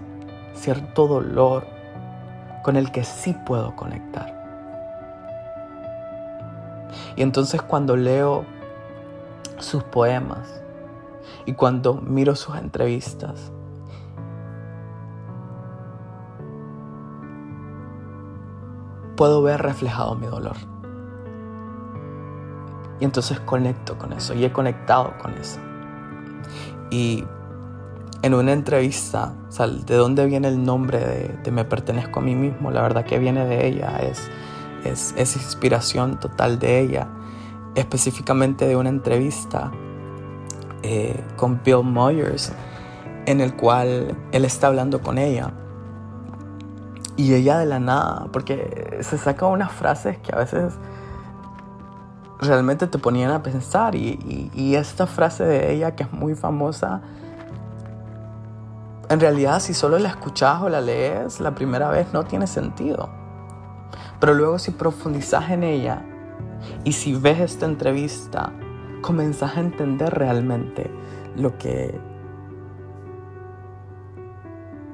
cierto 0.56 1.08
dolor 1.08 1.81
con 2.64 2.76
el 2.76 2.92
que 2.92 3.04
sí 3.04 3.36
puedo 3.46 3.76
conectar. 3.76 4.42
Y 7.16 7.24
entonces 7.24 7.62
cuando 7.62 7.96
leo 7.96 8.46
sus 9.58 9.84
poemas 9.84 10.62
y 11.46 11.54
cuando 11.54 11.96
miro 11.96 12.36
sus 12.36 12.56
entrevistas, 12.56 13.52
puedo 19.16 19.42
ver 19.42 19.62
reflejado 19.62 20.16
mi 20.16 20.28
dolor. 20.28 20.56
Y 23.00 23.06
entonces 23.06 23.40
conecto 23.40 23.98
con 23.98 24.14
eso 24.14 24.34
y 24.34 24.46
he 24.46 24.52
conectado 24.52 25.14
con 25.20 25.34
eso. 25.34 25.60
Y 26.92 27.26
en 28.22 28.34
una 28.34 28.54
entrevista, 28.54 29.34
o 29.58 29.68
de 29.68 29.96
dónde 29.96 30.26
viene 30.26 30.48
el 30.48 30.64
nombre 30.64 31.00
de, 31.44 31.52
Me 31.52 31.66
pertenezco 31.66 32.20
a 32.20 32.24
mí 32.24 32.36
mismo, 32.36 32.72
la 32.72 32.82
verdad 32.82 33.06
que 33.06 33.18
viene 33.20 33.46
de 33.46 33.68
ella, 33.68 34.00
es, 34.00 34.30
es, 34.86 35.14
es 35.18 35.36
inspiración 35.36 36.20
total 36.20 36.60
de 36.60 36.80
ella, 36.80 37.08
específicamente 37.76 38.68
de 38.68 38.76
una 38.76 38.90
entrevista 38.90 39.72
eh, 40.84 41.24
con 41.36 41.62
Bill 41.64 41.84
Moyers, 41.84 42.52
en 43.26 43.40
el 43.40 43.56
cual 43.56 44.18
él 44.32 44.46
está 44.46 44.68
hablando 44.68 45.02
con 45.02 45.18
ella. 45.18 45.52
Y 47.18 47.34
ella 47.34 47.60
de 47.60 47.66
la 47.68 47.80
nada, 47.80 48.28
porque 48.32 49.00
se 49.02 49.18
saca 49.18 49.46
unas 49.46 49.72
frases 49.72 50.18
que 50.20 50.34
a 50.34 50.40
veces 50.40 50.74
realmente 52.40 52.88
te 52.88 52.98
ponían 52.98 53.32
a 53.32 53.44
pensar. 53.44 53.96
Y, 53.96 54.76
esta 54.76 55.06
frase 55.06 55.44
de 55.44 55.74
ella, 55.74 55.96
que 55.96 56.04
es 56.04 56.12
muy 56.12 56.34
famosa, 56.34 57.02
en 59.12 59.20
realidad 59.20 59.60
si 59.60 59.74
solo 59.74 60.00
la 60.00 60.08
escuchas 60.08 60.62
o 60.62 60.70
la 60.70 60.80
lees 60.80 61.42
la 61.42 61.54
primera 61.54 61.90
vez 61.90 62.14
no 62.14 62.24
tiene 62.24 62.48
sentido. 62.48 63.10
Pero 64.22 64.34
luego 64.34 64.58
si 64.58 64.72
profundizas 64.72 65.50
en 65.50 65.64
ella 65.64 66.06
y 66.86 66.94
si 66.94 67.14
ves 67.14 67.42
esta 67.42 67.66
entrevista, 67.66 68.54
comenzás 69.02 69.58
a 69.58 69.60
entender 69.60 70.14
realmente 70.14 70.90
lo 71.36 71.58
que, 71.58 72.00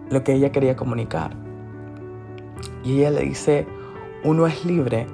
lo 0.10 0.24
que 0.24 0.34
ella 0.34 0.52
quería 0.52 0.76
comunicar. 0.76 1.36
Y 2.84 3.00
ella 3.00 3.12
le 3.12 3.22
dice, 3.22 3.68
uno 4.24 4.48
es 4.48 4.66
libre 4.66 5.06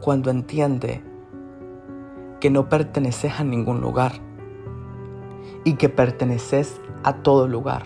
cuando 0.00 0.30
entiende 0.30 1.04
que 2.40 2.50
no 2.50 2.68
perteneces 2.68 3.38
a 3.38 3.44
ningún 3.44 3.80
lugar 3.80 4.14
y 5.62 5.74
que 5.74 5.88
perteneces 5.88 6.80
a 7.08 7.22
todo 7.22 7.48
lugar. 7.48 7.84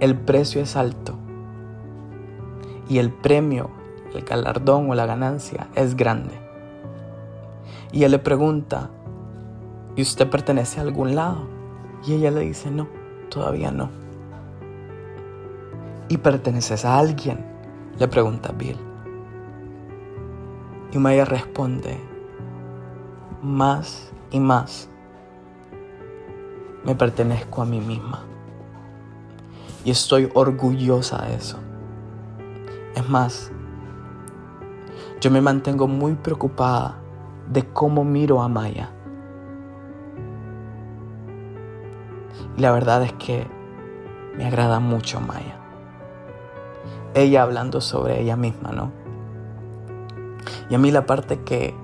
El 0.00 0.16
precio 0.16 0.62
es 0.62 0.74
alto 0.74 1.14
y 2.88 2.96
el 2.96 3.12
premio, 3.12 3.70
el 4.14 4.22
galardón 4.22 4.90
o 4.90 4.94
la 4.94 5.04
ganancia 5.04 5.68
es 5.74 5.94
grande. 5.94 6.34
Y 7.92 8.04
él 8.04 8.12
le 8.12 8.18
pregunta, 8.18 8.88
¿y 9.94 10.00
usted 10.00 10.30
pertenece 10.30 10.80
a 10.80 10.82
algún 10.82 11.14
lado? 11.14 11.46
Y 12.06 12.14
ella 12.14 12.30
le 12.30 12.40
dice, 12.40 12.70
no, 12.70 12.88
todavía 13.28 13.70
no. 13.70 13.90
¿Y 16.08 16.16
perteneces 16.16 16.86
a 16.86 16.98
alguien? 16.98 17.44
Le 17.98 18.08
pregunta 18.08 18.52
Bill. 18.52 18.78
Y 20.90 20.98
Maya 20.98 21.26
responde, 21.26 22.00
más 23.42 24.10
y 24.30 24.40
más 24.40 24.88
me 26.84 26.94
pertenezco 26.94 27.62
a 27.62 27.64
mí 27.64 27.80
misma. 27.80 28.24
Y 29.84 29.90
estoy 29.90 30.30
orgullosa 30.34 31.26
de 31.26 31.34
eso. 31.34 31.58
Es 32.94 33.08
más, 33.08 33.50
yo 35.20 35.30
me 35.30 35.40
mantengo 35.40 35.88
muy 35.88 36.14
preocupada 36.14 36.98
de 37.50 37.64
cómo 37.64 38.04
miro 38.04 38.40
a 38.42 38.48
Maya. 38.48 38.90
Y 42.56 42.60
la 42.60 42.70
verdad 42.72 43.02
es 43.02 43.12
que 43.14 43.46
me 44.36 44.46
agrada 44.46 44.78
mucho 44.78 45.20
Maya 45.20 45.62
ella 47.14 47.42
hablando 47.42 47.80
sobre 47.80 48.20
ella 48.20 48.36
misma, 48.36 48.72
¿no? 48.72 48.92
Y 50.70 50.74
a 50.74 50.78
mí 50.78 50.90
la 50.90 51.06
parte 51.06 51.40
que, 51.40 51.74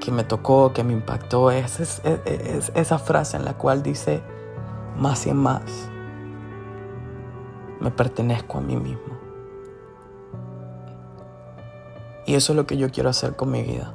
que, 0.00 0.10
me 0.10 0.24
tocó, 0.24 0.72
que 0.72 0.84
me 0.84 0.92
impactó, 0.92 1.50
es, 1.50 1.80
es, 1.80 2.72
esa 2.74 2.98
frase 2.98 3.36
en 3.36 3.44
la 3.44 3.54
cual 3.54 3.82
dice, 3.82 4.22
más 4.96 5.26
y 5.26 5.32
más, 5.32 5.62
me 7.80 7.90
pertenezco 7.90 8.58
a 8.58 8.60
mí 8.60 8.76
mismo. 8.76 9.14
Y 12.26 12.34
eso 12.34 12.52
es 12.52 12.56
lo 12.56 12.66
que 12.66 12.76
yo 12.76 12.90
quiero 12.90 13.10
hacer 13.10 13.36
con 13.36 13.50
mi 13.50 13.62
vida. 13.62 13.92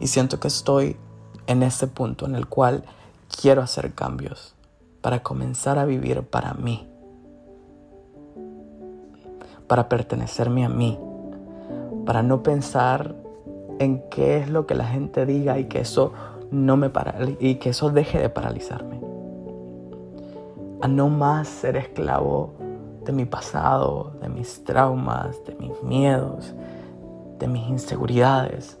Y 0.00 0.08
siento 0.08 0.40
que 0.40 0.48
estoy 0.48 0.96
en 1.46 1.62
ese 1.62 1.86
punto 1.86 2.26
en 2.26 2.34
el 2.34 2.46
cual 2.46 2.84
quiero 3.40 3.62
hacer 3.62 3.94
cambios 3.94 4.54
para 5.00 5.22
comenzar 5.22 5.78
a 5.78 5.84
vivir 5.84 6.22
para 6.22 6.54
mí 6.54 6.88
para 9.68 9.88
pertenecerme 9.88 10.64
a 10.64 10.68
mí, 10.68 10.98
para 12.06 12.22
no 12.22 12.42
pensar 12.42 13.14
en 13.78 14.02
qué 14.10 14.38
es 14.38 14.50
lo 14.50 14.66
que 14.66 14.74
la 14.74 14.84
gente 14.84 15.26
diga 15.26 15.58
y 15.58 15.64
que 15.64 15.80
eso 15.80 16.12
no 16.50 16.76
me 16.76 16.90
y 17.40 17.56
que 17.56 17.70
eso 17.70 17.90
deje 17.90 18.18
de 18.18 18.28
paralizarme. 18.28 19.00
A 20.80 20.88
no 20.88 21.08
más 21.08 21.48
ser 21.48 21.76
esclavo 21.76 22.54
de 23.04 23.12
mi 23.12 23.24
pasado, 23.24 24.12
de 24.20 24.28
mis 24.28 24.64
traumas, 24.64 25.44
de 25.44 25.54
mis 25.56 25.82
miedos, 25.82 26.54
de 27.38 27.48
mis 27.48 27.68
inseguridades. 27.68 28.78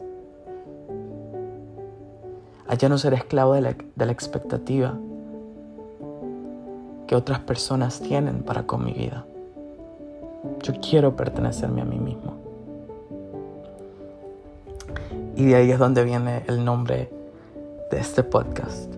A 2.68 2.74
ya 2.74 2.88
no 2.88 2.98
ser 2.98 3.14
esclavo 3.14 3.54
de 3.54 3.62
la, 3.62 3.76
de 3.94 4.06
la 4.06 4.12
expectativa 4.12 4.94
que 7.06 7.16
otras 7.16 7.40
personas 7.40 8.00
tienen 8.00 8.42
para 8.42 8.64
con 8.64 8.84
mi 8.84 8.92
vida. 8.92 9.24
Yo 10.62 10.74
quiero 10.80 11.16
pertenecerme 11.16 11.80
a 11.80 11.84
mí 11.84 11.98
mismo. 11.98 12.47
Y 15.38 15.44
de 15.44 15.54
ahí 15.54 15.70
es 15.70 15.78
donde 15.78 16.02
viene 16.02 16.42
el 16.48 16.64
nombre 16.64 17.08
de 17.92 18.00
este 18.00 18.24
podcast. 18.24 18.92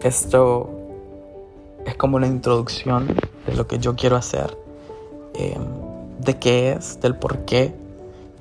Esto 0.00 0.68
es 1.86 1.94
como 1.94 2.16
una 2.16 2.26
introducción 2.26 3.06
de 3.46 3.54
lo 3.54 3.68
que 3.68 3.78
yo 3.78 3.94
quiero 3.94 4.16
hacer, 4.16 4.58
em, 5.34 5.62
de 6.18 6.38
qué 6.40 6.72
es, 6.72 7.00
del 7.00 7.14
por 7.14 7.44
qué. 7.44 7.72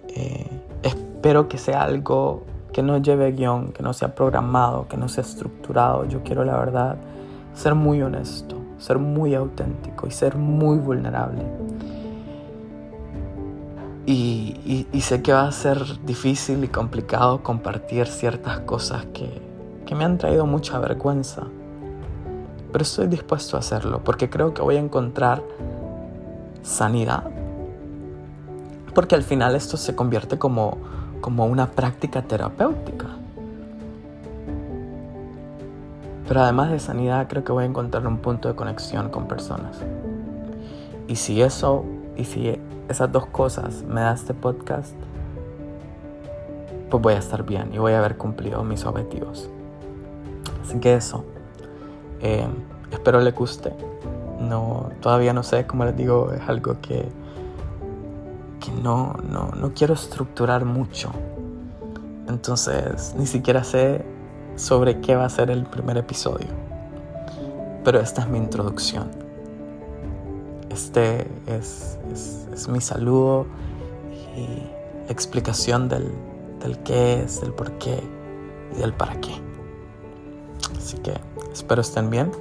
Eh, 0.07 0.47
espero 0.81 1.47
que 1.47 1.59
sea 1.59 1.83
algo 1.83 2.41
que 2.73 2.81
no 2.81 2.97
lleve 2.97 3.31
guion, 3.31 3.73
que 3.73 3.83
no 3.83 3.93
sea 3.93 4.15
programado, 4.15 4.87
que 4.87 4.97
no 4.97 5.07
sea 5.07 5.23
estructurado. 5.23 6.05
Yo 6.05 6.23
quiero, 6.23 6.43
la 6.45 6.57
verdad, 6.57 6.97
ser 7.53 7.75
muy 7.75 8.01
honesto, 8.01 8.55
ser 8.79 8.97
muy 8.97 9.35
auténtico 9.35 10.07
y 10.07 10.11
ser 10.11 10.35
muy 10.35 10.79
vulnerable. 10.79 11.43
Y, 14.09 14.87
sé 15.01 15.21
que 15.21 15.33
va 15.33 15.47
a 15.47 15.51
ser 15.51 15.79
difícil 16.05 16.63
y 16.63 16.69
complicado 16.69 17.43
compartir 17.43 18.07
ciertas 18.07 18.61
cosas 18.61 19.05
que, 19.07 19.41
que 19.85 19.95
me 19.95 20.05
han 20.05 20.17
traído 20.17 20.45
mucha 20.45 20.79
vergüenza. 20.79 21.43
Pero 22.71 22.83
estoy 22.83 23.07
dispuesto 23.07 23.57
a 23.57 23.59
hacerlo 23.59 24.01
porque 24.05 24.29
creo 24.29 24.53
que 24.53 24.61
voy 24.61 24.77
a 24.77 24.79
encontrar 24.79 25.43
sanidad. 26.61 27.25
Porque 28.95 29.15
al 29.15 29.23
final 29.23 29.55
esto 29.55 29.75
se 29.75 29.93
convierte 29.93 30.39
como, 30.39 30.77
como 31.19 31.45
una 31.45 31.67
práctica 31.67 32.21
terapéutica. 32.21 33.07
Pero 36.29 36.41
además 36.41 36.71
de 36.71 36.79
sanidad 36.79 37.27
creo 37.27 37.43
que 37.43 37.51
voy 37.51 37.63
a 37.63 37.67
encontrar 37.67 38.07
un 38.07 38.19
punto 38.19 38.47
de 38.47 38.55
conexión 38.55 39.09
con 39.09 39.27
personas. 39.27 39.77
Y 41.09 41.17
si 41.17 41.41
eso, 41.41 41.83
y 42.17 42.25
si 42.25 42.59
esas 42.89 43.11
dos 43.11 43.27
cosas 43.27 43.83
me 43.83 44.01
da 44.01 44.13
este 44.13 44.33
podcast, 44.33 44.95
pues 46.89 47.03
voy 47.03 47.13
a 47.13 47.17
estar 47.19 47.43
bien 47.43 47.73
y 47.73 47.77
voy 47.77 47.93
a 47.93 47.99
haber 47.99 48.17
cumplido 48.17 48.63
mis 48.63 48.85
objetivos. 48.85 49.49
Así 50.63 50.79
que 50.79 50.95
eso, 50.95 51.23
eh, 52.21 52.47
espero 52.91 53.21
le 53.21 53.31
guste. 53.31 53.73
No, 54.39 54.89
todavía 55.01 55.33
no 55.33 55.43
sé, 55.43 55.65
como 55.65 55.85
les 55.85 55.95
digo, 55.95 56.31
es 56.31 56.41
algo 56.47 56.79
que, 56.81 57.07
que 58.59 58.71
no, 58.83 59.15
no, 59.29 59.51
no 59.51 59.73
quiero 59.73 59.93
estructurar 59.93 60.65
mucho. 60.65 61.11
Entonces, 62.27 63.15
ni 63.17 63.25
siquiera 63.25 63.63
sé 63.63 64.05
sobre 64.55 64.99
qué 64.99 65.15
va 65.15 65.25
a 65.25 65.29
ser 65.29 65.49
el 65.49 65.65
primer 65.65 65.97
episodio. 65.97 66.47
Pero 67.83 67.99
esta 67.99 68.21
es 68.21 68.27
mi 68.27 68.37
introducción. 68.37 69.26
Este 70.77 71.27
es, 71.47 71.97
mi 72.69 72.81
saludo 72.81 73.47
y 74.37 75.11
explicación 75.11 75.89
del, 75.89 76.07
del 76.59 76.77
qué 76.83 77.23
es, 77.23 77.41
del 77.41 77.51
por 77.51 77.71
qué 77.79 77.99
y 78.75 78.81
del 78.81 78.93
para 78.93 79.19
qué. 79.19 79.31
Así 80.77 80.97
que 80.99 81.13
espero 81.51 81.81
estén 81.81 82.11
bien 82.11 82.31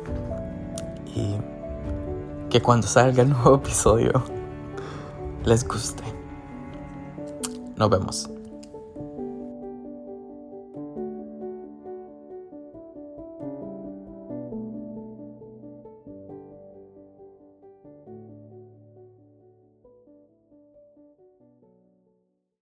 y 1.14 1.36
que 2.50 2.60
cuando 2.60 2.86
salga 2.86 3.22
el 3.22 3.30
nuevo 3.30 3.54
episodio 3.54 4.22
les 5.46 5.66
guste. 5.66 6.04
Nos 7.76 7.88
vemos. 7.88 8.35